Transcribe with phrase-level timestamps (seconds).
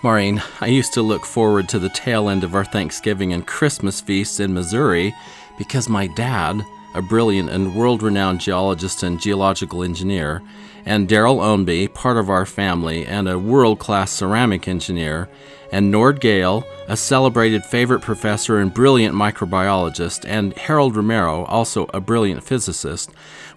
[0.00, 4.00] Maureen, I used to look forward to the tail end of our Thanksgiving and Christmas
[4.00, 5.12] feasts in Missouri
[5.58, 10.40] because my dad, a brilliant and world renowned geologist and geological engineer,
[10.86, 15.28] and Daryl Ownby, part of our family and a world class ceramic engineer,
[15.72, 22.00] and Nord Gale, a celebrated favorite professor and brilliant microbiologist, and Harold Romero, also a
[22.00, 23.10] brilliant physicist,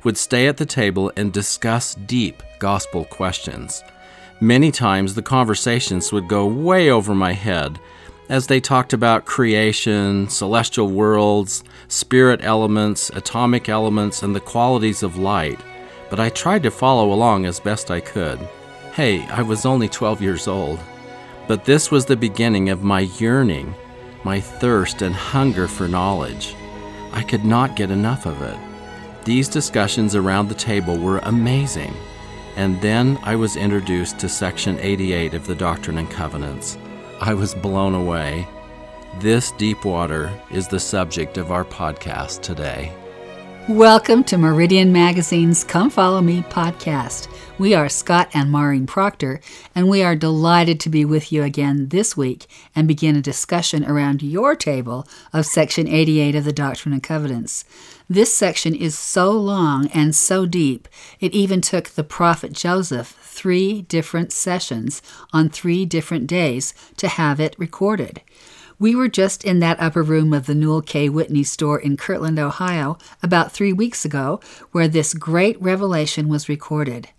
[0.04, 3.84] would stay at the table and discuss deep gospel questions.
[4.44, 7.80] Many times the conversations would go way over my head
[8.28, 15.16] as they talked about creation, celestial worlds, spirit elements, atomic elements, and the qualities of
[15.16, 15.60] light,
[16.10, 18.40] but I tried to follow along as best I could.
[18.94, 20.80] Hey, I was only 12 years old,
[21.48, 23.76] but this was the beginning of my yearning,
[24.24, 26.56] my thirst and hunger for knowledge.
[27.14, 28.58] I could not get enough of it.
[29.24, 31.94] These discussions around the table were amazing.
[32.56, 36.78] And then I was introduced to Section 88 of the Doctrine and Covenants.
[37.22, 38.48] I was blown away.
[39.20, 42.92] This deep water is the subject of our podcast today.
[43.70, 47.31] Welcome to Meridian Magazine's Come Follow Me podcast.
[47.62, 49.40] We are Scott and Maureen Proctor,
[49.76, 53.86] and we are delighted to be with you again this week and begin a discussion
[53.86, 57.64] around your table of Section 88 of the Doctrine and Covenants.
[58.10, 60.88] This section is so long and so deep,
[61.20, 67.40] it even took the prophet Joseph three different sessions on three different days to have
[67.40, 68.22] it recorded.
[68.80, 71.10] We were just in that upper room of the Newel K.
[71.10, 74.40] Whitney store in Kirtland, Ohio, about three weeks ago,
[74.72, 77.10] where this great revelation was recorded.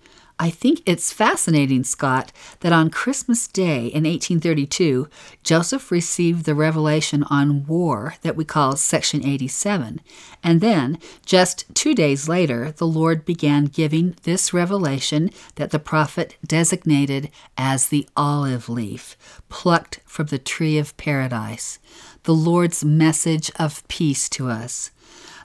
[0.43, 5.09] I think it's fascinating, Scott, that on Christmas Day in 1832,
[5.45, 10.01] Joseph received the revelation on war that we call Section 87.
[10.43, 16.37] And then, just two days later, the Lord began giving this revelation that the prophet
[16.45, 19.17] designated as the olive leaf,
[19.49, 21.79] plucked from the tree of paradise,
[22.25, 24.91] the Lord's message of peace to us.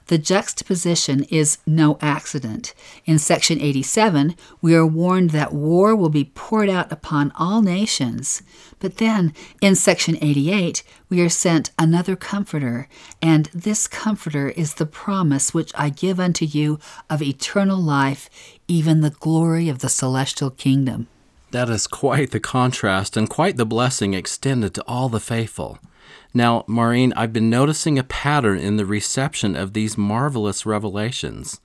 [0.08, 2.72] The juxtaposition is no accident.
[3.04, 8.42] In section 87, we are warned that war will be poured out upon all nations.
[8.78, 12.88] But then, in section 88, we are sent another comforter,
[13.20, 16.78] and this comforter is the promise which I give unto you
[17.10, 18.30] of eternal life,
[18.66, 21.06] even the glory of the celestial kingdom.
[21.50, 25.78] That is quite the contrast and quite the blessing extended to all the faithful.
[26.34, 31.60] Now, Maureen, I've been noticing a pattern in the reception of these marvelous revelations,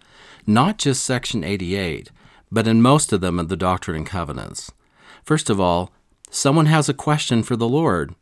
[0.47, 2.09] not just section 88,
[2.51, 4.71] but in most of them in the Doctrine and Covenants.
[5.23, 5.91] First of all,
[6.29, 8.15] someone has a question for the Lord.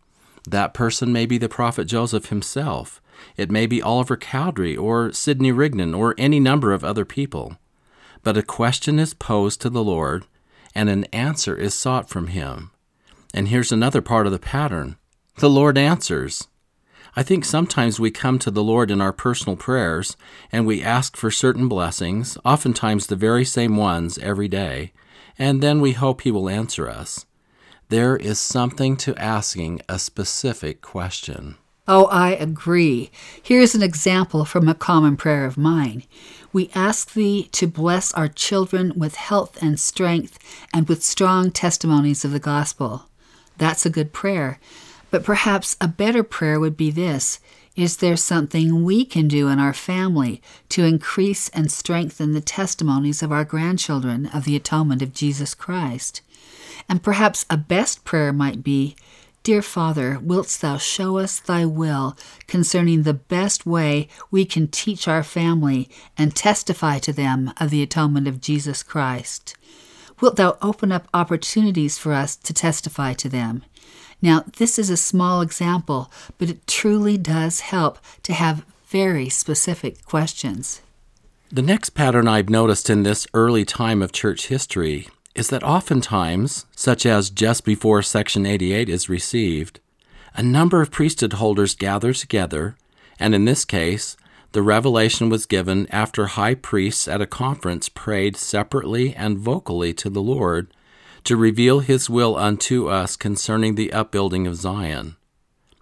[0.50, 3.02] That person may be the prophet Joseph himself.
[3.38, 7.58] It may be Oliver Cowdery or Sidney Rigdon or any number of other people.
[8.24, 10.26] But a question is posed to the Lord,
[10.74, 12.72] and an answer is sought from him.
[13.34, 14.98] And here's another part of the pattern
[15.38, 16.48] the Lord answers.
[17.16, 20.16] I think sometimes we come to the Lord in our personal prayers
[20.52, 24.94] and we ask for certain blessings, oftentimes the very same ones every day,
[25.38, 27.26] and then we hope He will answer us.
[27.90, 31.58] There is something to asking a specific question.
[31.88, 33.12] Oh, I agree.
[33.44, 36.04] Here's an example from a common prayer of mine.
[36.54, 40.40] We ask Thee to bless our children with health and strength
[40.74, 43.10] and with strong testimonies of the gospel.
[43.58, 44.60] That's a good prayer.
[45.12, 47.40] But perhaps a better prayer would be this
[47.76, 53.22] Is there something we can do in our family to increase and strengthen the testimonies
[53.22, 56.22] of our grandchildren of the atonement of Jesus Christ?
[56.90, 58.96] And perhaps a best prayer might be
[59.44, 62.16] Dear Father, wilt thou show us thy will
[62.48, 67.82] concerning the best way we can teach our family and testify to them of the
[67.82, 69.56] atonement of Jesus Christ?
[70.22, 73.64] Wilt thou open up opportunities for us to testify to them?
[74.22, 80.06] Now, this is a small example, but it truly does help to have very specific
[80.06, 80.82] questions.
[81.52, 86.66] The next pattern I've noticed in this early time of church history is that oftentimes,
[86.76, 89.80] such as just before Section 88 is received,
[90.36, 92.76] a number of priesthood holders gather together,
[93.20, 94.18] and in this case,
[94.52, 100.10] the revelation was given after high priests at a conference prayed separately and vocally to
[100.10, 100.74] the Lord
[101.24, 105.16] to reveal his will unto us concerning the upbuilding of Zion.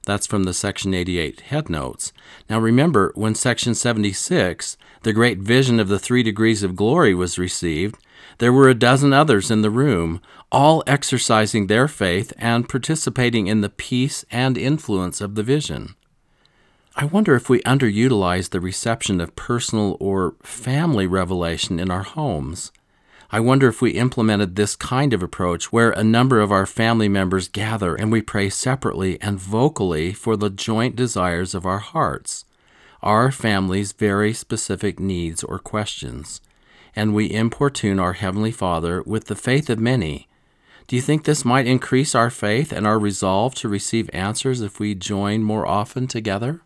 [0.06, 2.12] That's from the Section 88 head notes.
[2.50, 7.38] Now remember, when Section 76, the great vision of the three degrees of glory, was
[7.38, 7.96] received,
[8.40, 10.22] there were a dozen others in the room,
[10.52, 15.96] all exercising their faith and participating in the peace and influence of the vision.
[16.96, 22.72] I wonder if we underutilize the reception of personal or family revelation in our homes.
[23.32, 27.08] I wonder if we implemented this kind of approach where a number of our family
[27.08, 32.46] members gather and we pray separately and vocally for the joint desires of our hearts,
[33.04, 36.42] our family's very specific needs or questions,
[36.96, 40.28] and we importune our Heavenly Father with the faith of many.
[40.88, 44.80] Do you think this might increase our faith and our resolve to receive answers if
[44.80, 46.62] we join more often together?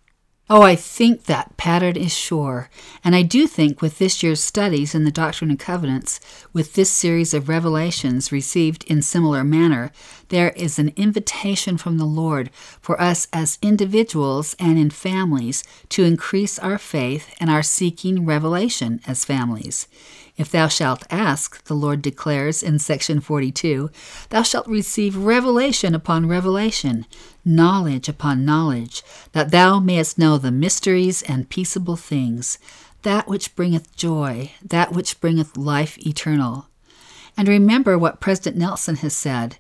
[0.50, 2.70] Oh, I think that pattern is sure.
[3.02, 6.20] And I do think with this year's studies in the Doctrine and Covenants,
[6.52, 9.90] with this series of revelations received in similar manner,
[10.28, 12.50] there is an invitation from the Lord
[12.82, 19.00] for us as individuals and in families to increase our faith and our seeking revelation
[19.08, 19.88] as families.
[20.36, 23.92] If thou shalt ask, the Lord declares in section 42,
[24.30, 27.06] thou shalt receive revelation upon revelation,
[27.46, 29.04] knowledge upon knowledge,
[29.34, 32.58] that thou mayest know the mysteries and peaceable things,
[33.04, 36.68] that which bringeth joy, that which bringeth life eternal.
[37.38, 39.58] And remember what President Nelson has said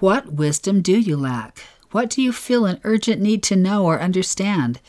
[0.00, 1.60] What wisdom do you lack?
[1.92, 4.80] What do you feel an urgent need to know or understand?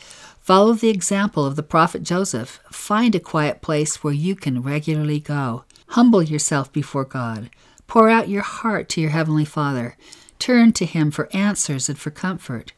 [0.48, 2.58] Follow the example of the prophet Joseph.
[2.72, 5.64] Find a quiet place where you can regularly go.
[5.88, 7.50] Humble yourself before God.
[7.86, 9.94] Pour out your heart to your Heavenly Father.
[10.38, 12.72] Turn to Him for answers and for comfort.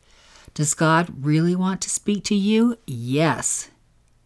[0.53, 2.77] Does God really want to speak to you?
[2.89, 3.71] Yes.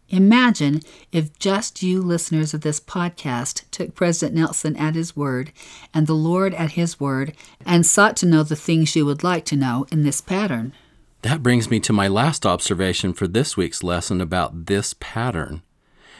[0.09, 0.81] Imagine
[1.11, 5.51] if just you listeners of this podcast took President Nelson at his word
[5.93, 9.45] and the Lord at his word and sought to know the things you would like
[9.45, 10.73] to know in this pattern.
[11.21, 15.63] That brings me to my last observation for this week's lesson about this pattern.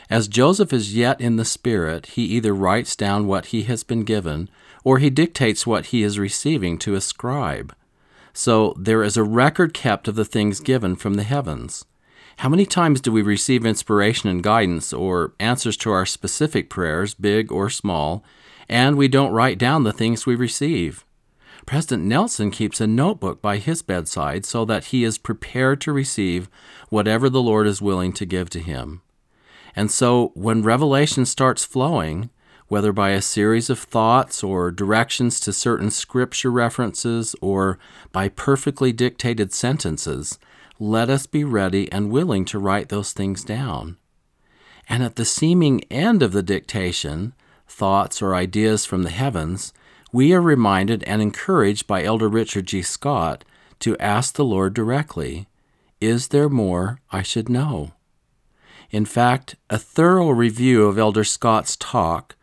[0.09, 4.03] As Joseph is yet in the Spirit, he either writes down what he has been
[4.03, 4.49] given,
[4.83, 7.75] or he dictates what he is receiving to a scribe.
[8.33, 11.85] So there is a record kept of the things given from the heavens.
[12.37, 17.13] How many times do we receive inspiration and guidance, or answers to our specific prayers,
[17.13, 18.23] big or small,
[18.67, 21.05] and we don't write down the things we receive?
[21.65, 26.49] President Nelson keeps a notebook by his bedside so that he is prepared to receive
[26.89, 29.01] whatever the Lord is willing to give to him.
[29.75, 32.29] And so when revelation starts flowing,
[32.67, 37.77] whether by a series of thoughts or directions to certain scripture references or
[38.11, 40.39] by perfectly dictated sentences,
[40.79, 43.97] let us be ready and willing to write those things down.
[44.87, 47.33] And at the seeming end of the dictation,
[47.67, 49.73] thoughts or ideas from the heavens,
[50.15, 52.81] we are reminded and encouraged by Elder Richard G.
[52.81, 53.43] Scott
[53.79, 55.45] to ask the Lord directly,
[55.99, 57.91] Is there more I should know?
[58.91, 62.37] In fact, a thorough review of Elder Scott's talk,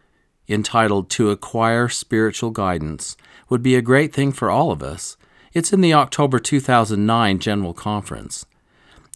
[0.47, 3.17] entitled To Acquire Spiritual Guidance,
[3.49, 5.17] would be a great thing for all of us.
[5.55, 8.45] It's in the October 2009 General Conference.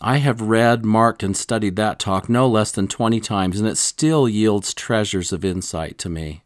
[0.01, 3.77] I have read, marked, and studied that talk no less than 20 times, and it
[3.77, 6.43] still yields treasures of insight to me.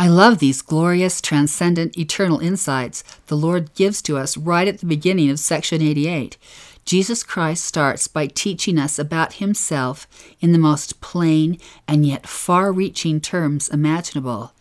[0.00, 4.86] I love these glorious, transcendent, eternal insights the Lord gives to us right at the
[4.86, 6.38] beginning of section 88.
[6.86, 10.06] Jesus Christ starts by teaching us about himself
[10.40, 14.54] in the most plain and yet far reaching terms imaginable.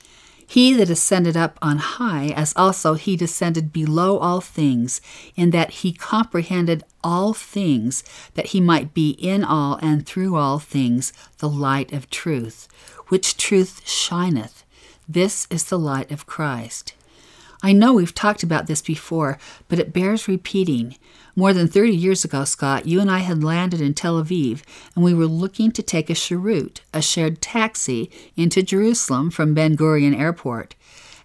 [0.46, 5.00] He that ascended up on high, as also he descended below all things,
[5.38, 10.60] in that he comprehended all things, that he might be in all and through all
[10.60, 12.68] things the light of truth,
[13.08, 14.59] which truth shineth
[15.10, 16.94] this is the light of Christ.
[17.64, 20.98] I know we've talked about this before, but it bears repeating.
[21.36, 24.62] More than 30 years ago, Scott, you and I had landed in Tel Aviv,
[24.96, 29.76] and we were looking to take a sharut, a shared taxi, into Jerusalem from Ben
[29.76, 30.76] Gurion Airport.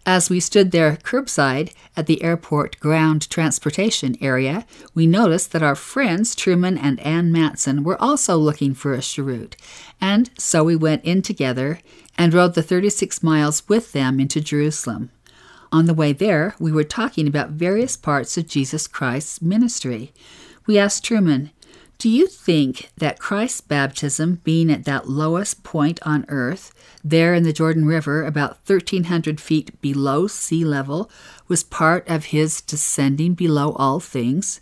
[0.07, 5.75] As we stood there curbside at the airport ground transportation area, we noticed that our
[5.75, 9.55] friends Truman and Ann Madsen were also looking for a sharut,
[10.00, 11.81] and so we went in together
[12.16, 15.11] and rode the 36 miles with them into Jerusalem.
[15.73, 20.12] On the way there, we were talking about various parts of Jesus Christ's ministry.
[20.66, 21.50] We asked Truman,
[21.99, 27.42] Do you think that Christ's baptism, being at that lowest point on earth, there in
[27.42, 31.11] the Jordan River, about 1,300 feet below sea level,
[31.49, 34.61] was part of his descending below all things?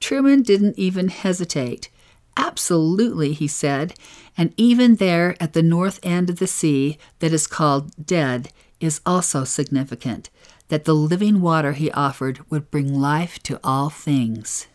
[0.00, 1.88] Truman didn't even hesitate.
[2.38, 3.94] Absolutely, he said,
[4.36, 9.00] and even there at the north end of the sea that is called dead is
[9.04, 10.30] also significant,
[10.68, 14.68] that the living water he offered would bring life to all things.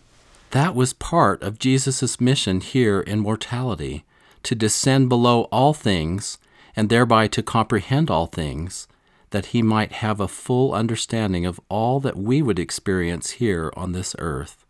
[0.52, 4.04] That was part of Jesus' mission here in mortality
[4.44, 6.38] to descend below all things
[6.76, 8.90] and thereby to comprehend all things,
[9.30, 13.94] that he might have a full understanding of all that we would experience here on
[13.94, 14.66] this earth.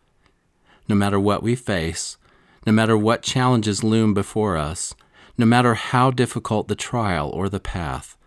[0.87, 2.17] No matter what we face,
[2.65, 4.95] no matter what challenges loom before us,
[5.37, 8.17] no matter how difficult the trial or the path,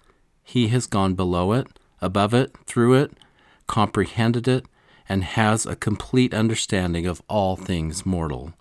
[0.42, 1.66] He has gone below it,
[2.00, 3.12] above it, through it,
[3.66, 4.66] comprehended it,
[5.08, 8.52] and has a complete understanding of all things mortal.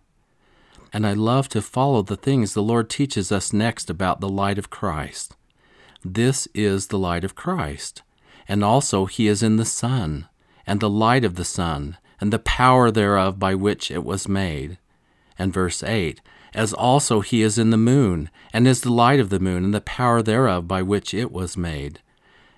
[0.94, 4.58] And I love to follow the things the Lord teaches us next about the light
[4.58, 5.36] of Christ.
[6.04, 8.04] This is the light of Christ,
[8.48, 10.28] and also He is in the sun,
[10.68, 14.78] and the light of the sun, and the power thereof by which it was made.
[15.38, 16.22] And verse 8
[16.54, 19.74] As also He is in the moon, and is the light of the moon, and
[19.74, 22.00] the power thereof by which it was made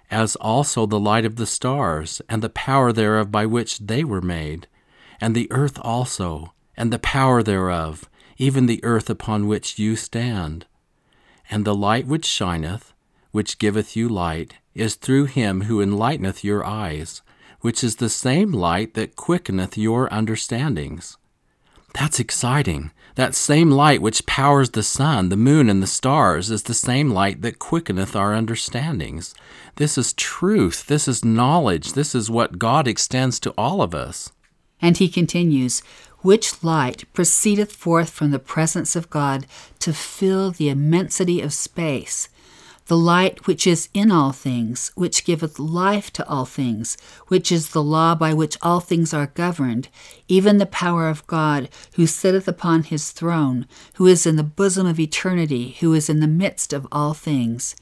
[0.10, 4.22] as also the light of the stars, and the power thereof by which they were
[4.22, 4.68] made,
[5.20, 10.66] and the earth also, and the power thereof, even the earth upon which you stand.
[11.50, 12.94] And the light which shineth,
[13.32, 17.22] which giveth you light, is through him who enlighteneth your eyes,
[17.62, 21.18] which is the same light that quickeneth your understandings.
[22.00, 22.92] That's exciting.
[23.16, 27.10] That same light which powers the sun, the moon, and the stars is the same
[27.10, 29.34] light that quickeneth our understandings.
[29.78, 30.86] This is truth.
[30.86, 31.94] This is knowledge.
[31.94, 34.32] This is what God extends to all of us.
[34.80, 35.80] And he continues,
[36.20, 39.48] which light proceedeth forth from the presence of God
[39.80, 42.30] to fill the immensity of space
[42.88, 47.70] the light which is in all things, which giveth life to all things, which is
[47.70, 49.90] the law by which all things are governed,
[50.28, 54.88] even the power of God, who sitteth upon his throne, who is in the bosom
[54.88, 57.76] of eternity, who is in the midst of all things.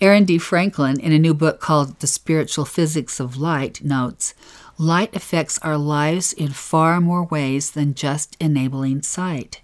[0.00, 0.36] Aaron D.
[0.36, 4.34] Franklin, in a new book called The Spiritual Physics of Light, notes
[4.76, 9.60] Light affects our lives in far more ways than just enabling sight.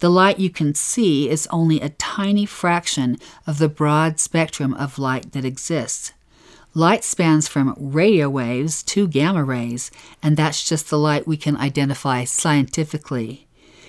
[0.00, 4.98] The light you can see is only a tiny fraction of the broad spectrum of
[4.98, 6.12] light that exists.
[6.74, 9.90] Light spans from radio waves to gamma rays,
[10.22, 13.46] and that's just the light we can identify scientifically.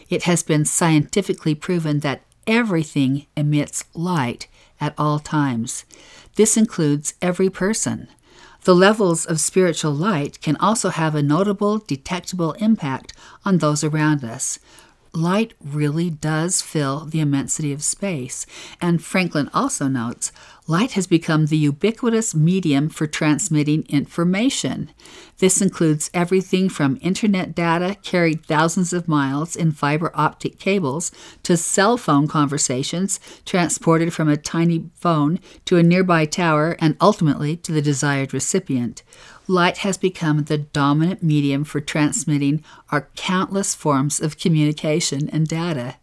[0.09, 4.47] It has been scientifically proven that everything emits light
[4.79, 5.83] at all times.
[6.35, 8.07] This includes every person.
[8.63, 13.11] The levels of spiritual light can also have a notable, detectable impact
[13.43, 14.59] on those around us
[15.17, 18.45] light really does fill the immensity of space.
[18.79, 20.31] And Franklin also notes
[20.67, 24.91] light has become the ubiquitous medium for transmitting information.
[25.39, 31.11] This includes everything from internet data carried thousands of miles in fiber optic cables
[31.43, 37.55] to cell phone conversations transported from a tiny phone to a nearby tower and ultimately
[37.57, 39.03] to the desired recipient
[39.47, 45.95] light has become the dominant medium for transmitting our countless forms of communication and data.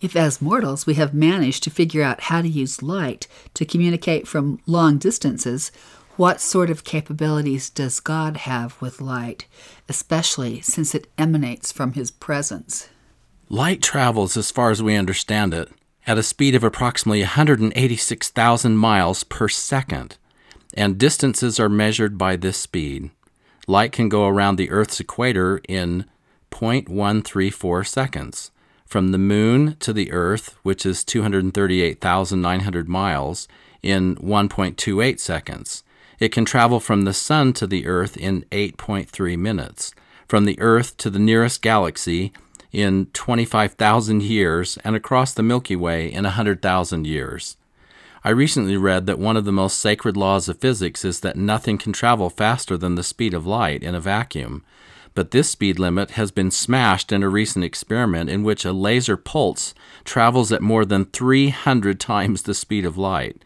[0.00, 4.28] If, as mortals, we have managed to figure out how to use light to communicate
[4.28, 5.70] from long distances,
[6.16, 9.46] what sort of capabilities does God have with light,
[9.88, 12.88] especially since it emanates from His presence?
[13.48, 15.70] Light travels, as far as we understand it,
[16.06, 20.16] at a speed of approximately 186,000 miles per second
[20.76, 23.10] and distances are measured by this speed.
[23.66, 26.04] Light can go around the Earth's equator in
[26.50, 28.50] 0.134 seconds.
[28.86, 33.48] From the Moon to the Earth, which is 238,900 miles,
[33.82, 35.82] in 1.28 seconds.
[36.18, 39.92] It can travel from the Sun to the Earth in 8.3 minutes.
[40.28, 42.32] From the Earth to the nearest galaxy
[42.72, 47.56] in 25,000 years, and across the Milky Way in 100,000 years.
[48.22, 51.78] I recently read that one of the most sacred laws of physics is that nothing
[51.78, 54.64] can travel faster than the speed of light in a vacuum.
[55.16, 59.16] But this speed limit has been smashed in a recent experiment in which a laser
[59.16, 63.42] pulse travels at more than 300 times the speed of light.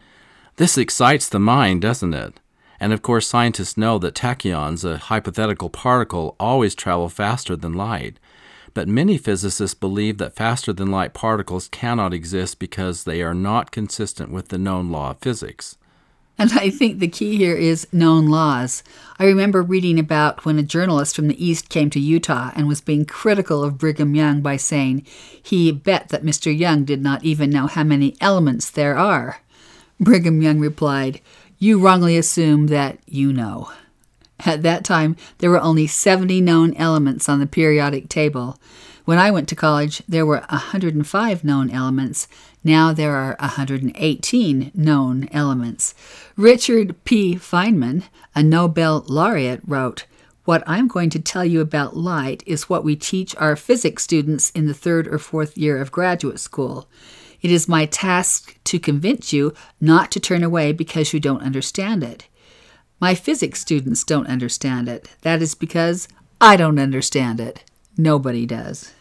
[0.57, 2.41] This excites the mind, doesn't it?
[2.77, 8.19] And of course, scientists know that tachyons, a hypothetical particle, always travel faster than light.
[8.73, 13.71] But many physicists believe that faster than light particles cannot exist because they are not
[13.71, 15.77] consistent with the known law of physics.
[16.41, 18.81] And I think the key here is known laws.
[19.19, 22.81] I remember reading about when a journalist from the East came to Utah and was
[22.81, 25.05] being critical of Brigham Young by saying
[25.39, 26.51] he bet that Mr.
[26.57, 29.41] Young did not even know how many elements there are.
[29.99, 31.21] Brigham Young replied,
[31.59, 33.71] You wrongly assume that you know.
[34.43, 38.57] At that time, there were only 70 known elements on the periodic table.
[39.05, 42.27] When I went to college, there were 105 known elements.
[42.63, 45.95] Now there are 118 known elements.
[46.35, 47.35] Richard P.
[47.35, 48.03] Feynman,
[48.35, 50.05] a Nobel laureate, wrote,
[50.45, 54.51] What I'm going to tell you about light is what we teach our physics students
[54.51, 56.87] in the third or fourth year of graduate school.
[57.41, 62.03] It is my task to convince you not to turn away because you don't understand
[62.03, 62.27] it.
[62.99, 65.09] My physics students don't understand it.
[65.21, 66.07] That is because
[66.39, 67.63] I don't understand it.
[67.97, 68.91] Nobody does.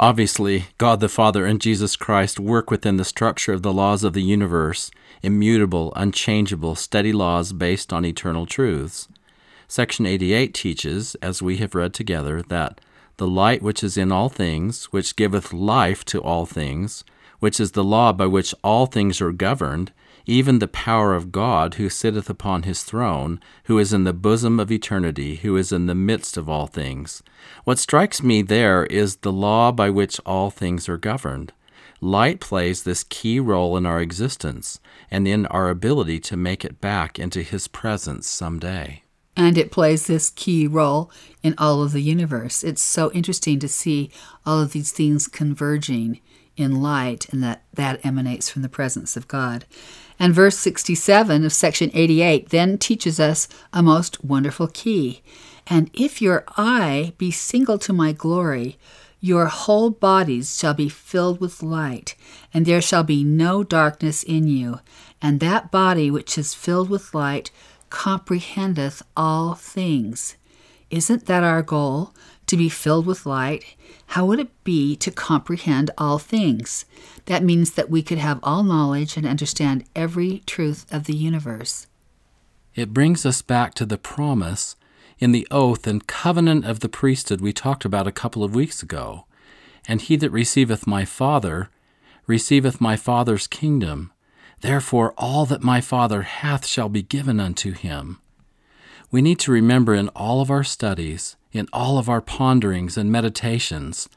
[0.00, 4.14] Obviously, God the Father and Jesus Christ work within the structure of the laws of
[4.14, 4.90] the universe,
[5.22, 9.08] immutable, unchangeable, steady laws based on eternal truths.
[9.68, 12.80] Section 88 teaches, as we have read together, that
[13.18, 17.04] the light which is in all things, which giveth life to all things,
[17.40, 19.92] which is the law by which all things are governed,
[20.30, 24.60] even the power of God who sitteth upon his throne, who is in the bosom
[24.60, 27.22] of eternity, who is in the midst of all things.
[27.64, 31.52] What strikes me there is the law by which all things are governed.
[32.00, 34.78] Light plays this key role in our existence
[35.10, 39.02] and in our ability to make it back into his presence someday
[39.36, 41.10] and it plays this key role
[41.42, 42.62] in all of the universe.
[42.62, 44.10] It's so interesting to see
[44.44, 46.20] all of these things converging
[46.56, 49.64] in light and that that emanates from the presence of God.
[50.20, 55.22] And verse 67 of section 88 then teaches us a most wonderful key.
[55.66, 58.76] And if your eye be single to my glory,
[59.20, 62.14] your whole bodies shall be filled with light,
[62.52, 64.80] and there shall be no darkness in you.
[65.22, 67.50] And that body which is filled with light
[67.88, 70.36] comprehendeth all things.
[70.90, 72.14] Isn't that our goal?
[72.50, 73.76] To be filled with light?
[74.06, 76.84] How would it be to comprehend all things?
[77.26, 81.86] That means that we could have all knowledge and understand every truth of the universe.
[82.74, 84.74] It brings us back to the promise
[85.20, 88.82] in the oath and covenant of the priesthood we talked about a couple of weeks
[88.82, 89.26] ago.
[89.86, 91.70] And he that receiveth my Father
[92.26, 94.10] receiveth my Father's kingdom.
[94.60, 98.18] Therefore, all that my Father hath shall be given unto him.
[99.12, 103.10] We need to remember in all of our studies, in all of our ponderings and
[103.10, 104.08] meditations,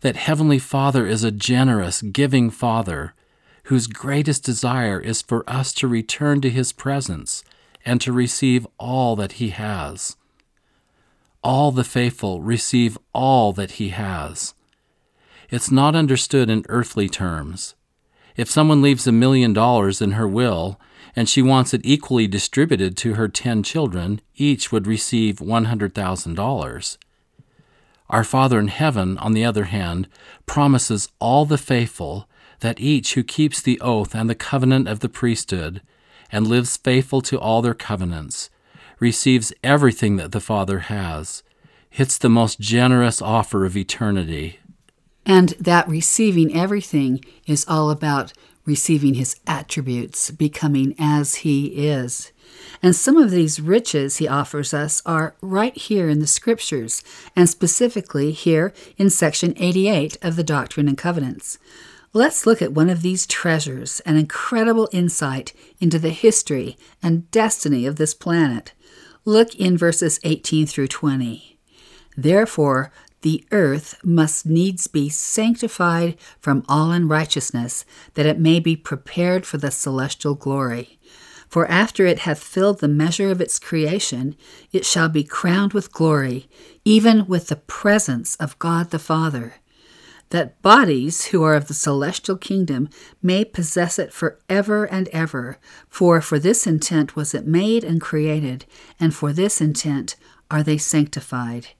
[0.00, 3.14] that Heavenly Father is a generous, giving Father
[3.64, 7.44] whose greatest desire is for us to return to His presence
[7.84, 10.16] and to receive all that He has.
[11.42, 14.54] All the faithful receive all that He has.
[15.50, 17.74] It's not understood in earthly terms.
[18.36, 20.80] If someone leaves a million dollars in her will
[21.16, 26.98] and she wants it equally distributed to her ten children, each would receive $100,000.
[28.08, 30.08] Our Father in heaven, on the other hand,
[30.46, 32.28] promises all the faithful
[32.60, 35.80] that each who keeps the oath and the covenant of the priesthood
[36.32, 38.50] and lives faithful to all their covenants
[38.98, 41.42] receives everything that the Father has.
[41.92, 44.60] It's the most generous offer of eternity.
[45.26, 48.32] And that receiving everything is all about
[48.70, 52.30] receiving his attributes, becoming as he is.
[52.80, 57.02] And some of these riches he offers us are right here in the scriptures,
[57.34, 61.58] and specifically here in section 88 of the Doctrine and Covenants.
[62.12, 67.86] Let's look at one of these treasures, an incredible insight into the history and destiny
[67.86, 68.72] of this planet.
[69.24, 71.58] Look in verses 18 through 20.
[72.16, 79.44] Therefore, the earth must needs be sanctified from all unrighteousness, that it may be prepared
[79.44, 80.98] for the celestial glory.
[81.48, 84.36] For after it hath filled the measure of its creation,
[84.72, 86.48] it shall be crowned with glory,
[86.84, 89.54] even with the presence of God the Father.
[90.30, 92.88] That bodies who are of the celestial kingdom
[93.20, 98.00] may possess it for ever and ever, for for this intent was it made and
[98.00, 98.64] created,
[99.00, 100.14] and for this intent
[100.48, 101.70] are they sanctified.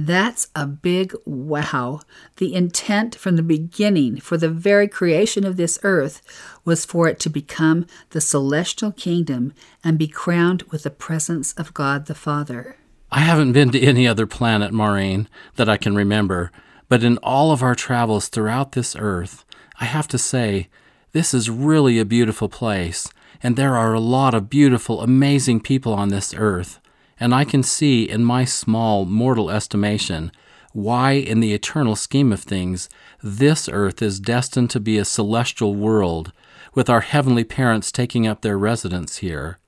[0.00, 2.02] That's a big wow.
[2.36, 6.22] The intent from the beginning for the very creation of this earth
[6.64, 11.74] was for it to become the celestial kingdom and be crowned with the presence of
[11.74, 12.76] God the Father.
[13.10, 16.52] I haven't been to any other planet, Maureen, that I can remember,
[16.88, 19.44] but in all of our travels throughout this earth,
[19.80, 20.68] I have to say,
[21.10, 23.08] this is really a beautiful place,
[23.42, 26.78] and there are a lot of beautiful, amazing people on this earth
[27.20, 30.32] and I can see in my small mortal estimation
[30.72, 32.88] why, in the eternal scheme of things,
[33.22, 36.32] this earth is destined to be a celestial world,
[36.74, 39.58] with our heavenly parents taking up their residence here.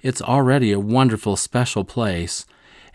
[0.00, 2.46] It's already a wonderful, special place,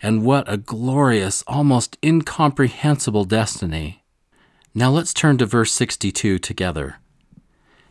[0.02, 4.02] and what a glorious, almost incomprehensible destiny.
[4.74, 6.96] Now let's turn to verse 62 together.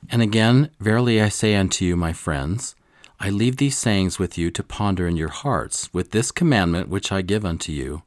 [0.09, 2.75] And again, verily I say unto you, my friends,
[3.19, 7.11] I leave these sayings with you to ponder in your hearts, with this commandment which
[7.11, 8.03] I give unto you,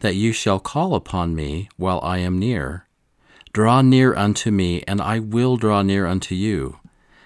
[0.00, 2.86] that you shall call upon me while I am near.
[3.52, 6.78] Draw near unto me, and I will draw near unto you.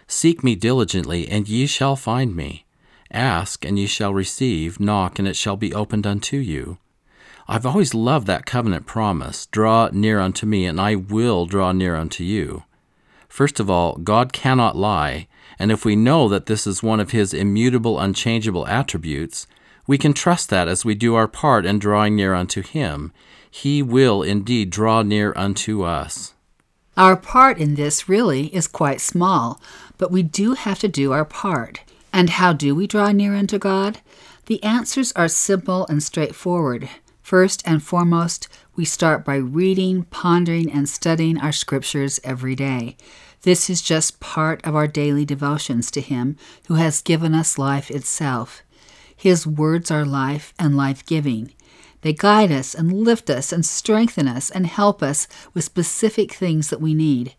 [0.06, 2.66] Seek me diligently, and ye shall find me.
[3.12, 4.80] Ask, and ye shall receive.
[4.80, 6.78] Knock, and it shall be opened unto you.
[7.48, 11.96] I've always loved that covenant promise draw near unto me, and I will draw near
[11.96, 12.62] unto you.
[13.28, 15.26] First of all, God cannot lie,
[15.60, 19.46] and if we know that this is one of his immutable, unchangeable attributes,
[19.90, 23.12] We can trust that as we do our part in drawing near unto Him,
[23.50, 26.34] He will indeed draw near unto us.
[26.96, 29.60] Our part in this really is quite small,
[29.98, 31.80] but we do have to do our part.
[32.12, 34.00] And how do we draw near unto God?
[34.46, 36.88] The answers are simple and straightforward.
[37.20, 38.46] First and foremost,
[38.76, 42.96] we start by reading, pondering, and studying our scriptures every day.
[43.42, 46.36] This is just part of our daily devotions to Him
[46.68, 48.62] who has given us life itself.
[49.16, 51.52] His words are life and life giving.
[52.02, 56.70] They guide us and lift us and strengthen us and help us with specific things
[56.70, 57.34] that we need.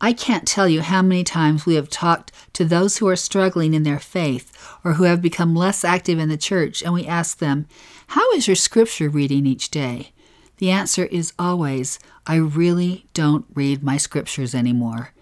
[0.00, 3.74] I can't tell you how many times we have talked to those who are struggling
[3.74, 7.38] in their faith or who have become less active in the church, and we ask
[7.38, 7.66] them,
[8.08, 10.12] How is your scripture reading each day?
[10.56, 15.12] The answer is always, I really don't read my scriptures anymore.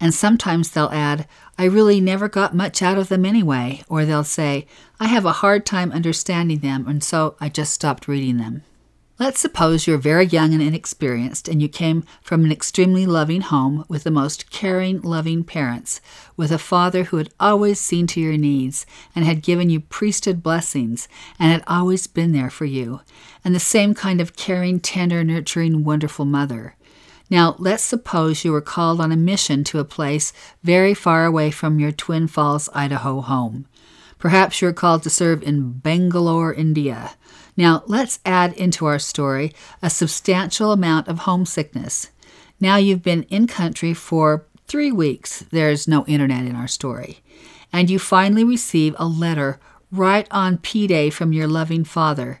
[0.00, 1.26] And sometimes they'll add,
[1.58, 4.66] I really never got much out of them anyway, or they'll say,
[5.00, 8.62] I have a hard time understanding them, and so I just stopped reading them.
[9.20, 13.84] Let's suppose you're very young and inexperienced, and you came from an extremely loving home
[13.88, 16.00] with the most caring, loving parents,
[16.36, 20.40] with a father who had always seen to your needs and had given you priesthood
[20.40, 21.08] blessings
[21.40, 23.00] and had always been there for you,
[23.44, 26.76] and the same kind of caring, tender, nurturing, wonderful mother.
[27.30, 31.50] Now, let's suppose you were called on a mission to a place very far away
[31.50, 33.66] from your Twin Falls, Idaho home.
[34.18, 37.12] Perhaps you're called to serve in Bangalore, India.
[37.56, 42.10] Now, let's add into our story a substantial amount of homesickness.
[42.60, 45.44] Now you've been in country for three weeks.
[45.50, 47.20] There's no internet in our story.
[47.72, 49.60] And you finally receive a letter
[49.92, 52.40] right on P Day from your loving father.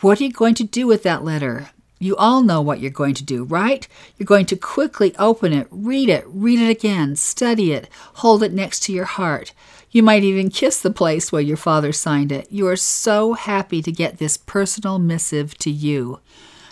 [0.00, 1.70] What are you going to do with that letter?
[2.02, 3.86] You all know what you're going to do, right?
[4.16, 8.52] You're going to quickly open it, read it, read it again, study it, hold it
[8.52, 9.52] next to your heart.
[9.92, 12.50] You might even kiss the place where your father signed it.
[12.50, 16.18] You are so happy to get this personal missive to you.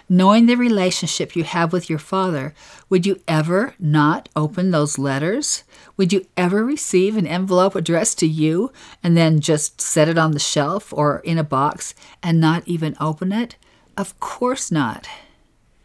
[0.08, 2.52] Knowing the relationship you have with your father,
[2.88, 5.62] would you ever not open those letters?
[5.96, 10.32] Would you ever receive an envelope addressed to you and then just set it on
[10.32, 13.54] the shelf or in a box and not even open it?
[13.96, 15.08] Of course not.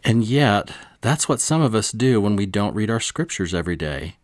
[0.04, 3.76] And yet, that's what some of us do when we don't read our scriptures every
[3.76, 4.16] day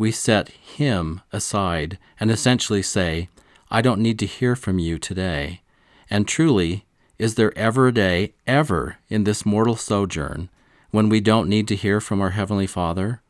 [0.00, 3.28] we set Him aside and essentially say,
[3.70, 5.60] I don't need to hear from you today.
[6.08, 6.86] And truly,
[7.18, 10.48] is there ever a day, ever, in this mortal sojourn
[10.90, 13.20] when we don't need to hear from our Heavenly Father?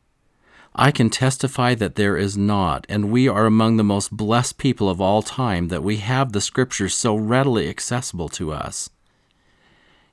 [0.73, 4.89] I can testify that there is not, and we are among the most blessed people
[4.89, 8.89] of all time that we have the Scriptures so readily accessible to us.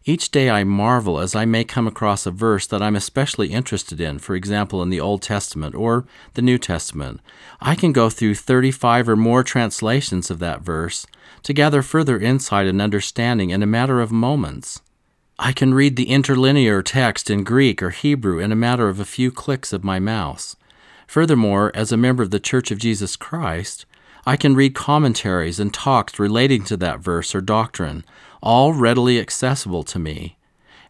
[0.09, 4.01] Each day I marvel as I may come across a verse that I'm especially interested
[4.01, 7.21] in, for example, in the Old Testament or the New Testament.
[7.61, 11.07] I can go through 35 or more translations of that verse
[11.43, 14.81] to gather further insight and understanding in a matter of moments.
[15.39, 19.05] I can read the interlinear text in Greek or Hebrew in a matter of a
[19.05, 20.57] few clicks of my mouse.
[21.07, 23.85] Furthermore, as a member of the Church of Jesus Christ,
[24.29, 28.05] I can read commentaries and talks relating to that verse or doctrine,
[28.43, 30.39] all readily accessible to me.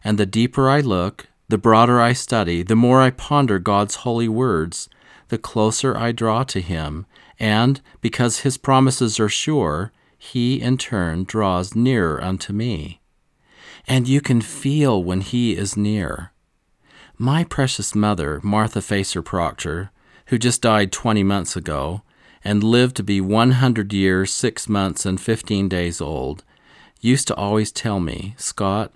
[0.03, 4.29] And the deeper I look, the broader I study, the more I ponder God's holy
[4.29, 4.87] words,
[5.29, 7.05] the closer I draw to Him,
[7.39, 13.01] and, because His promises are sure, He in turn draws nearer unto me.
[13.87, 16.31] And you can feel when He is near.
[17.17, 19.91] My precious mother, Martha Facer Proctor,
[20.27, 22.03] who just died 20 months ago,
[22.43, 26.43] and lived to be 100 years, 6 months, and 15 days old,
[26.99, 28.93] used to always tell me, Scott,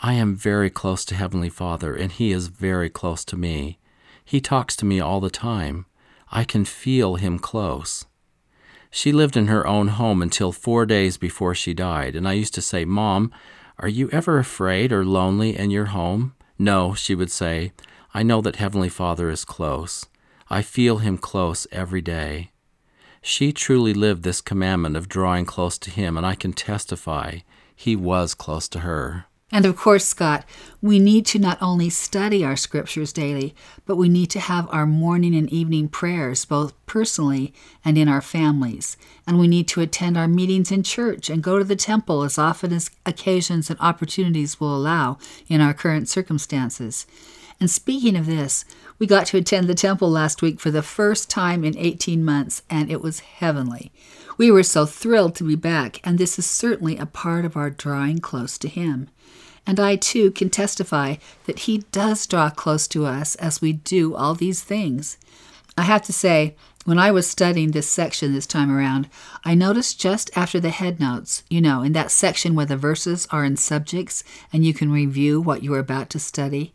[0.00, 3.78] I am very close to Heavenly Father, and He is very close to me.
[4.24, 5.86] He talks to me all the time.
[6.30, 8.06] I can feel Him close.
[8.90, 12.54] She lived in her own home until four days before she died, and I used
[12.54, 13.32] to say, Mom,
[13.78, 16.34] are you ever afraid or lonely in your home?
[16.58, 17.72] No, she would say,
[18.12, 20.06] I know that Heavenly Father is close.
[20.48, 22.50] I feel Him close every day.
[23.22, 27.40] She truly lived this commandment of drawing close to Him, and I can testify
[27.74, 29.26] He was close to her.
[29.52, 30.44] And of course, Scott,
[30.80, 33.54] we need to not only study our scriptures daily,
[33.84, 37.52] but we need to have our morning and evening prayers, both personally
[37.84, 38.96] and in our families.
[39.26, 42.38] And we need to attend our meetings in church and go to the temple as
[42.38, 47.06] often as occasions and opportunities will allow in our current circumstances.
[47.60, 48.64] And speaking of this,
[48.98, 52.62] we got to attend the temple last week for the first time in 18 months,
[52.70, 53.92] and it was heavenly.
[54.38, 57.68] We were so thrilled to be back, and this is certainly a part of our
[57.68, 59.10] drawing close to Him.
[59.66, 64.14] And I too can testify that He does draw close to us as we do
[64.14, 65.18] all these things.
[65.76, 69.08] I have to say, When I was studying this section this time around,
[69.44, 73.44] I noticed just after the headnotes, you know, in that section where the verses are
[73.44, 76.72] in subjects and you can review what you are about to study,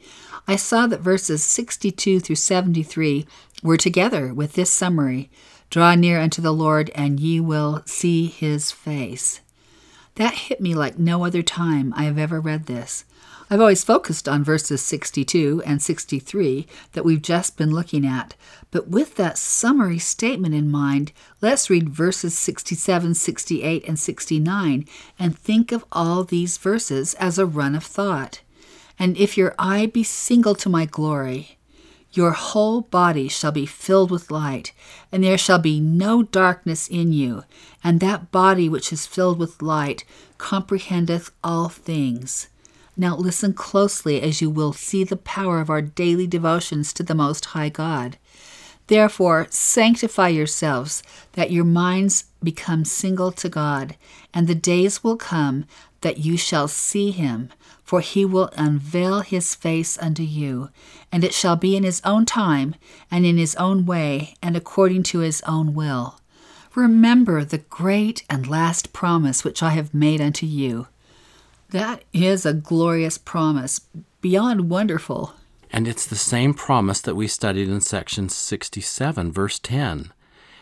[0.48, 3.26] I saw that verses 62 through 73
[3.64, 5.32] were together with this summary
[5.72, 9.42] Draw near unto the Lord, and ye will see his face.
[10.16, 13.04] That hit me like no other time I have ever read this.
[13.56, 18.36] I've always focused on verses 62 and 63 that we've just been looking at,
[18.70, 24.86] but with that summary statement in mind, let's read verses 67, 68, and 69
[25.18, 28.42] and think of all these verses as a run of thought.
[29.00, 31.58] And if your eye be single to my glory,
[32.12, 34.74] your whole body shall be filled with light,
[35.14, 37.46] and there shall be no darkness in you,
[37.82, 40.04] and that body which is filled with light
[40.38, 42.50] comprehendeth all things.
[42.98, 47.16] Now listen closely as you will see the power of our daily devotions to the
[47.16, 48.18] Most High God.
[48.88, 51.02] Therefore, sanctify yourselves,
[51.34, 53.96] that your minds become single to God,
[54.34, 55.66] and the days will come
[56.02, 57.50] that you shall see him,
[57.84, 60.70] for he will unveil his face unto you,
[61.12, 62.76] and it shall be in his own time,
[63.10, 66.20] and in his own way, and according to his own will.
[66.76, 70.88] Remember the great and last promise which I have made unto you.
[71.76, 73.82] That is a glorious promise,
[74.22, 75.34] beyond wonderful.
[75.70, 80.14] And it's the same promise that we studied in section 67, verse 10.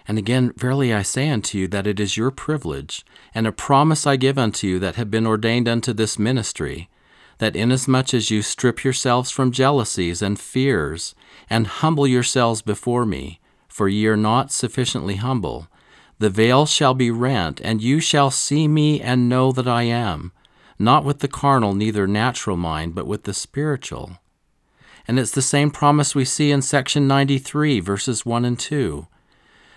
[0.08, 4.08] And again, verily I say unto you that it is your privilege, and a promise
[4.08, 6.90] I give unto you that have been ordained unto this ministry,
[7.38, 11.14] that inasmuch as you strip yourselves from jealousies and fears,
[11.48, 15.68] and humble yourselves before me, for ye are not sufficiently humble,
[16.18, 20.32] the veil shall be rent, and you shall see me and know that I am,
[20.84, 24.20] not with the carnal, neither natural mind, but with the spiritual.
[25.08, 29.08] And it's the same promise we see in section 93, verses 1 and 2.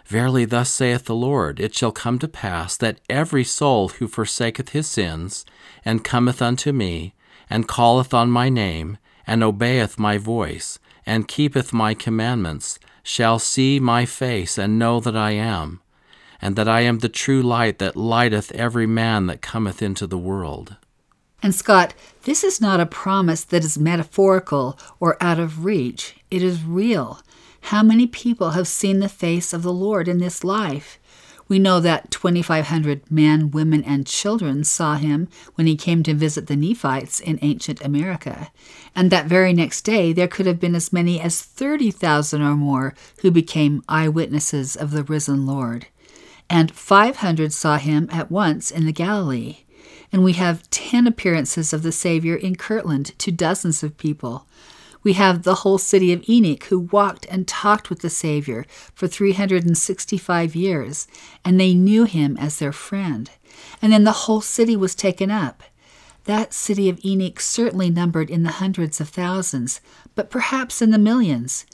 [0.06, 4.68] Verily, thus saith the Lord, it shall come to pass that every soul who forsaketh
[4.68, 5.44] his sins,
[5.84, 7.14] and cometh unto me,
[7.50, 13.80] and calleth on my name, and obeyeth my voice, and keepeth my commandments, shall see
[13.80, 15.80] my face, and know that I am,
[16.40, 20.18] and that I am the true light that lighteth every man that cometh into the
[20.18, 20.76] world.
[21.46, 26.16] And Scott, this is not a promise that is metaphorical or out of reach.
[26.28, 27.20] It is real.
[27.70, 30.98] How many people have seen the face of the Lord in this life?
[31.46, 36.48] We know that 2,500 men, women, and children saw him when he came to visit
[36.48, 38.50] the Nephites in ancient America.
[38.96, 42.92] And that very next day, there could have been as many as 30,000 or more
[43.20, 45.86] who became eyewitnesses of the risen Lord.
[46.50, 49.58] And 500 saw him at once in the Galilee
[50.16, 54.46] and we have 10 appearances of the Savior in Kirtland to dozens of people.
[55.02, 59.08] We have the whole city of Enoch who walked and talked with the Savior for
[59.08, 61.06] 365 years,
[61.44, 63.30] and they knew him as their friend.
[63.82, 65.62] And then the whole city was taken up.
[66.24, 69.82] That city of Enoch certainly numbered in the hundreds of thousands,
[70.14, 71.66] but perhaps in the millions.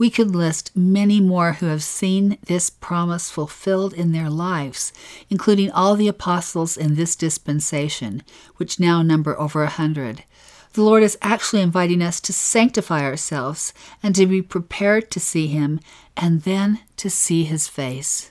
[0.00, 4.94] We could list many more who have seen this promise fulfilled in their lives,
[5.28, 8.22] including all the apostles in this dispensation,
[8.56, 10.24] which now number over a hundred.
[10.72, 15.48] The Lord is actually inviting us to sanctify ourselves and to be prepared to see
[15.48, 15.80] Him
[16.16, 18.30] and then to see His face.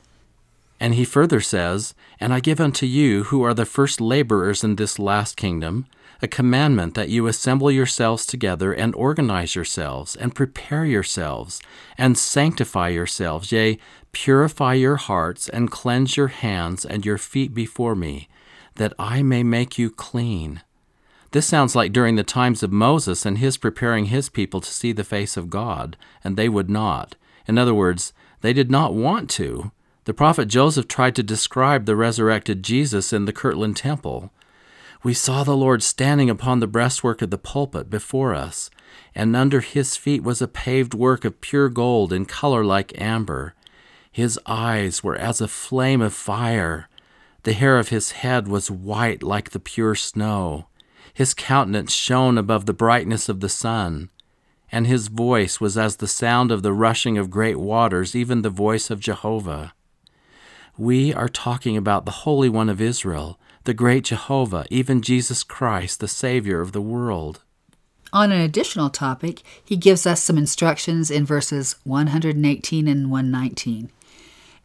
[0.80, 4.78] And he further says, And I give unto you, who are the first laborers in
[4.78, 5.86] this last kingdom,
[6.22, 11.62] a commandment that you assemble yourselves together and organize yourselves and prepare yourselves
[11.98, 13.78] and sanctify yourselves, yea,
[14.12, 18.28] purify your hearts and cleanse your hands and your feet before me,
[18.76, 20.62] that I may make you clean.
[21.32, 24.92] This sounds like during the times of Moses and his preparing his people to see
[24.92, 27.16] the face of God, and they would not.
[27.48, 29.72] In other words, they did not want to.
[30.06, 34.32] The prophet Joseph tried to describe the resurrected Jesus in the Kirtland Temple
[35.02, 38.70] we saw the Lord standing upon the breastwork of the pulpit before us,
[39.16, 43.54] and under his feet was a paved work of pure gold in color like amber.
[44.12, 46.90] His eyes were as a flame of fire.
[47.44, 50.68] The hair of his head was white like the pure snow.
[51.14, 54.10] His countenance shone above the brightness of the sun,
[54.72, 58.50] and his voice was as the sound of the rushing of great waters, even the
[58.50, 59.74] voice of Jehovah.
[60.78, 66.00] We are talking about the Holy One of Israel the great Jehovah, even Jesus Christ,
[66.00, 67.44] the Savior of the world.
[68.12, 73.92] On an additional topic, he gives us some instructions in verses 118 and 119.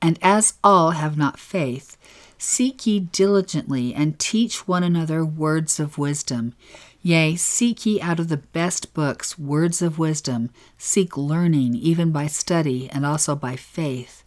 [0.00, 1.98] And as all have not faith,
[2.38, 6.54] Seek ye diligently, and teach one another words of wisdom.
[7.02, 10.48] Yea, seek ye out of the best books words of wisdom.
[10.78, 14.23] Seek learning, even by study, and also by faith.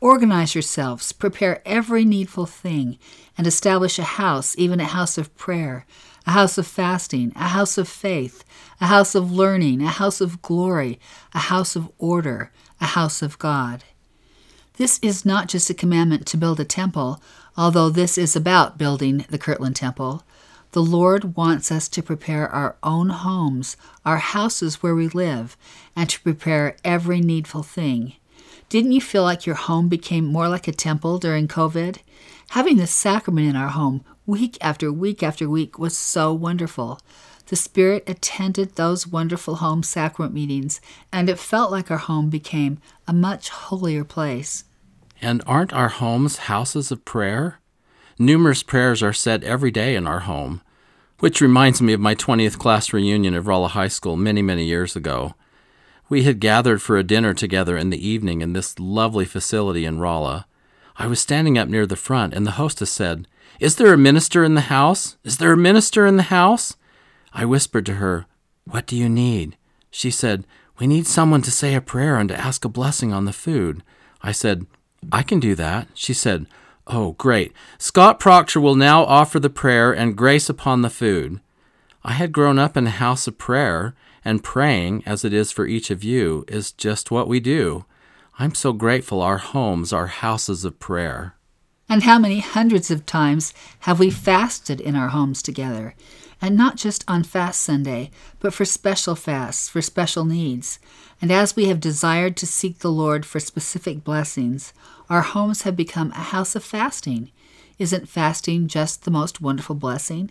[0.00, 2.98] Organize yourselves, prepare every needful thing,
[3.36, 5.84] and establish a house, even a house of prayer,
[6.26, 8.42] a house of fasting, a house of faith,
[8.80, 10.98] a house of learning, a house of glory,
[11.34, 13.84] a house of order, a house of God.
[14.78, 17.22] This is not just a commandment to build a temple,
[17.54, 20.24] although this is about building the Kirtland Temple.
[20.72, 25.58] The Lord wants us to prepare our own homes, our houses where we live,
[25.94, 28.14] and to prepare every needful thing.
[28.70, 31.98] Didn't you feel like your home became more like a temple during COVID?
[32.50, 37.00] Having the sacrament in our home week after week after week was so wonderful.
[37.46, 40.80] The Spirit attended those wonderful home sacrament meetings,
[41.12, 42.78] and it felt like our home became
[43.08, 44.62] a much holier place.
[45.20, 47.58] And aren't our homes houses of prayer?
[48.20, 50.60] Numerous prayers are said every day in our home,
[51.18, 54.94] which reminds me of my 20th class reunion of Rolla High School many, many years
[54.94, 55.34] ago.
[56.10, 60.00] We had gathered for a dinner together in the evening in this lovely facility in
[60.00, 60.44] Rolla.
[60.96, 63.28] I was standing up near the front, and the hostess said,
[63.60, 65.16] Is there a minister in the house?
[65.22, 66.76] Is there a minister in the house?
[67.32, 68.26] I whispered to her,
[68.64, 69.56] What do you need?
[69.92, 70.48] She said,
[70.80, 73.84] We need someone to say a prayer and to ask a blessing on the food.
[74.20, 74.66] I said,
[75.12, 75.86] I can do that.
[75.94, 76.46] She said,
[76.88, 77.52] Oh, great.
[77.78, 81.40] Scott Proctor will now offer the prayer and grace upon the food.
[82.02, 85.66] I had grown up in a house of prayer, and praying, as it is for
[85.66, 87.84] each of you, is just what we do.
[88.38, 91.36] I'm so grateful our homes are houses of prayer.
[91.88, 95.94] And how many hundreds of times have we fasted in our homes together?
[96.40, 100.78] And not just on Fast Sunday, but for special fasts, for special needs.
[101.20, 104.72] And as we have desired to seek the Lord for specific blessings,
[105.10, 107.30] our homes have become a house of fasting.
[107.78, 110.30] Isn't fasting just the most wonderful blessing?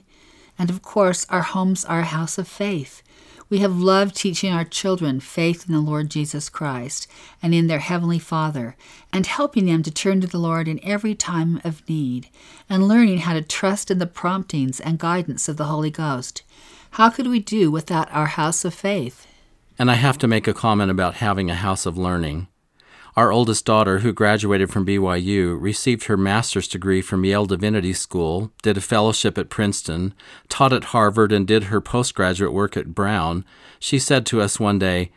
[0.57, 3.03] And of course, our homes are a house of faith.
[3.49, 7.07] We have loved teaching our children faith in the Lord Jesus Christ
[7.41, 8.75] and in their Heavenly Father,
[9.11, 12.29] and helping them to turn to the Lord in every time of need,
[12.69, 16.43] and learning how to trust in the promptings and guidance of the Holy Ghost.
[16.91, 19.25] How could we do without our house of faith?
[19.79, 22.47] And I have to make a comment about having a house of learning.
[23.19, 28.53] Our oldest daughter, who graduated from BYU, received her master's degree from Yale Divinity School,
[28.61, 30.13] did a fellowship at Princeton,
[30.47, 33.43] taught at Harvard, and did her postgraduate work at Brown.
[33.77, 35.11] She said to us one day,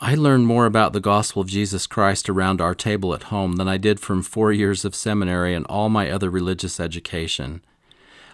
[0.00, 3.68] I learned more about the gospel of Jesus Christ around our table at home than
[3.68, 7.62] I did from four years of seminary and all my other religious education.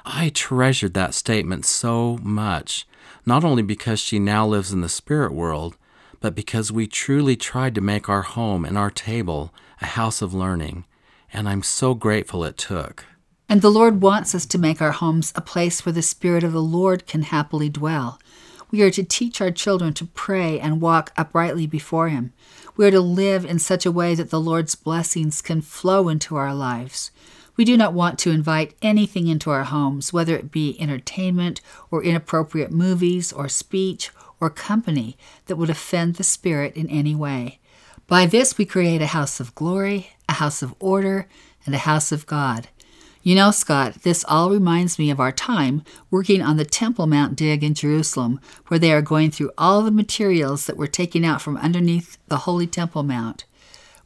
[0.07, 2.87] I treasured that statement so much,
[3.27, 5.77] not only because she now lives in the spirit world,
[6.25, 10.33] but because we truly tried to make our home and our table a house of
[10.33, 10.87] learning,
[11.31, 13.05] and I'm so grateful it took.
[13.47, 16.55] And the Lord wants us to make our homes a place where the Spirit of
[16.55, 18.19] the Lord can happily dwell.
[18.71, 22.33] We are to teach our children to pray and walk uprightly before Him.
[22.75, 26.37] We are to live in such a way that the Lord's blessings can flow into
[26.37, 27.11] our lives.
[27.55, 31.61] We do not want to invite anything into our homes, whether it be entertainment
[31.91, 35.17] or inappropriate movies or speech or company
[35.47, 37.59] that would offend the Spirit in any way.
[38.07, 41.27] By this, we create a house of glory, a house of order,
[41.65, 42.69] and a house of God.
[43.23, 47.37] You know, Scott, this all reminds me of our time working on the Temple Mount
[47.37, 51.41] dig in Jerusalem, where they are going through all the materials that were taken out
[51.41, 53.47] from underneath the Holy Temple Mount.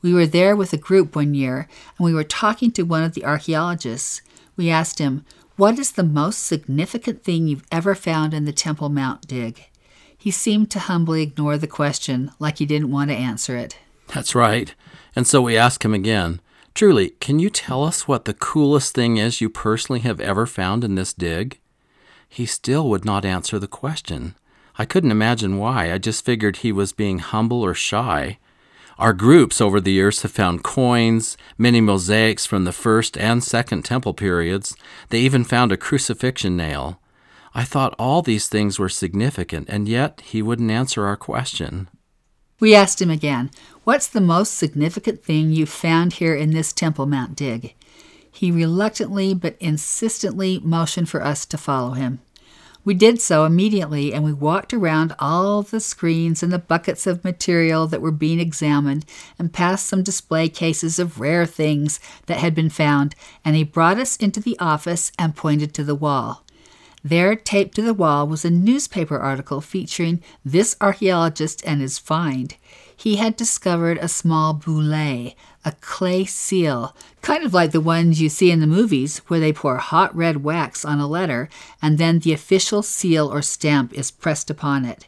[0.03, 1.67] We were there with a group one year,
[1.99, 4.23] and we were talking to one of the archaeologists.
[4.57, 5.25] We asked him,
[5.57, 9.65] What is the most significant thing you've ever found in the Temple Mount dig?
[10.19, 13.79] He seemed to humbly ignore the question, like he didn't want to answer it.
[14.09, 14.75] That's right.
[15.15, 16.41] And so we ask him again
[16.75, 20.85] Truly, can you tell us what the coolest thing is you personally have ever found
[20.85, 21.59] in this dig?
[22.29, 24.35] He still would not answer the question.
[24.77, 25.93] I couldn't imagine why.
[25.93, 28.39] I just figured he was being humble or shy.
[28.99, 33.85] Our groups over the years have found coins, many mosaics from the first and second
[33.85, 34.77] temple periods.
[35.09, 37.01] They even found a crucifixion nail.
[37.59, 41.89] I thought all these things were significant, and yet he wouldn't answer our question.
[42.61, 43.51] We asked him again,
[43.83, 47.75] What's the most significant thing you found here in this Temple Mount dig?
[48.31, 52.21] He reluctantly but insistently motioned for us to follow him.
[52.85, 57.25] We did so immediately, and we walked around all the screens and the buckets of
[57.25, 59.05] material that were being examined,
[59.37, 63.99] and past some display cases of rare things that had been found, and he brought
[63.99, 66.45] us into the office and pointed to the wall.
[67.05, 72.57] There, taped to the wall, was a newspaper article featuring this archaeologist and his find.
[72.99, 75.31] he had discovered a small bulla,
[75.65, 79.53] a clay seal, kind of like the ones you see in the movies where they
[79.53, 81.49] pour hot red wax on a letter
[81.81, 85.07] and then the official seal or stamp is pressed upon it.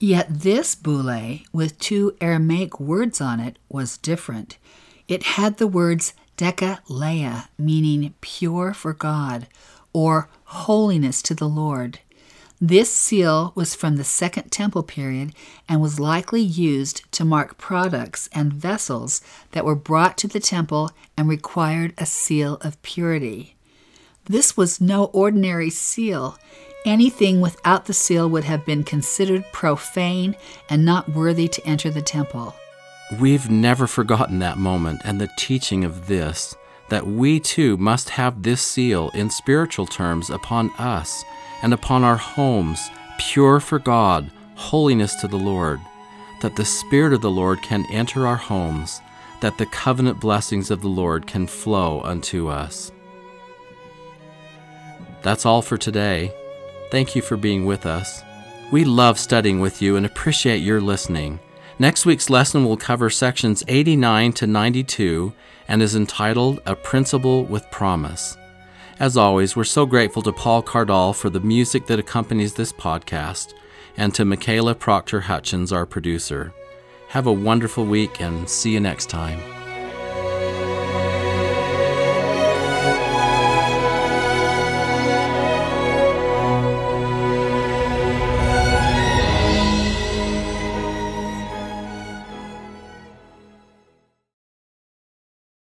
[0.00, 4.56] Yet this bulla, with two Aramaic words on it, was different.
[5.06, 9.46] It had the words Dekaleia, meaning pure for God,
[9.96, 12.00] or holiness to the Lord.
[12.60, 15.32] This seal was from the Second Temple period
[15.70, 19.22] and was likely used to mark products and vessels
[19.52, 23.56] that were brought to the temple and required a seal of purity.
[24.26, 26.36] This was no ordinary seal.
[26.84, 30.36] Anything without the seal would have been considered profane
[30.68, 32.54] and not worthy to enter the temple.
[33.18, 36.54] We've never forgotten that moment and the teaching of this
[36.88, 41.24] that we too must have this seal in spiritual terms upon us
[41.62, 45.80] and upon our homes, pure for God, holiness to the Lord,
[46.42, 49.00] that the Spirit of the Lord can enter our homes,
[49.40, 52.92] that the covenant blessings of the Lord can flow unto us.
[55.22, 56.32] That's all for today.
[56.90, 58.22] Thank you for being with us.
[58.70, 61.40] We love studying with you and appreciate your listening.
[61.78, 65.32] Next week's lesson will cover sections 89 to 92
[65.68, 68.36] and is entitled A Principle with Promise.
[68.98, 73.52] As always, we're so grateful to Paul Cardall for the music that accompanies this podcast
[73.96, 76.52] and to Michaela Proctor Hutchins, our producer.
[77.08, 79.55] Have a wonderful week and see you next time.